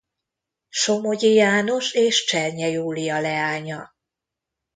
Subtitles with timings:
[0.69, 3.93] Somogyi János és Csernye Júlia leánya.